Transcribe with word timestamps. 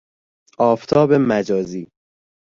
آفتاب 0.59 1.13
مجازی 1.13 1.87